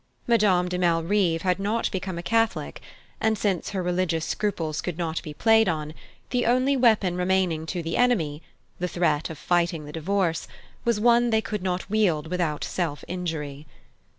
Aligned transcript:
Madame 0.25 0.67
de 0.67 0.79
Malrive 0.79 1.43
had 1.43 1.59
not 1.59 1.91
become 1.91 2.17
a 2.17 2.23
Catholic, 2.23 2.81
and 3.19 3.37
since 3.37 3.69
her 3.69 3.83
religious 3.83 4.25
scruples 4.25 4.81
could 4.81 4.97
not 4.97 5.21
be 5.21 5.31
played 5.31 5.69
on, 5.69 5.93
the 6.31 6.47
only 6.47 6.75
weapon 6.75 7.15
remaining 7.15 7.67
to 7.67 7.83
the 7.83 7.95
enemy 7.97 8.41
the 8.79 8.87
threat 8.87 9.29
of 9.29 9.37
fighting 9.37 9.85
the 9.85 9.91
divorce 9.91 10.47
was 10.85 10.99
one 10.99 11.29
they 11.29 11.39
could 11.39 11.61
not 11.61 11.87
wield 11.87 12.25
without 12.25 12.63
self 12.63 13.03
injury. 13.07 13.67